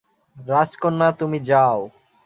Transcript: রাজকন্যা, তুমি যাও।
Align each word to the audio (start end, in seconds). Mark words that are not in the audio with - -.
রাজকন্যা, 0.37 1.07
তুমি 1.19 1.37
যাও। 1.49 1.79